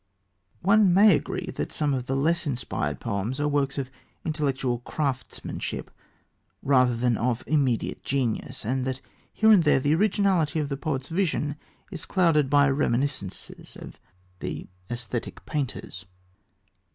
[0.63, 3.91] One may agree that some of the less inspired poems are works of
[4.25, 5.91] intellectual craftsmanship
[6.63, 8.99] rather than of immediate genius, and that
[9.31, 11.55] here and there the originality of the poet's vision
[11.91, 13.99] is clouded by reminiscences of
[14.39, 16.05] the aesthetic painters.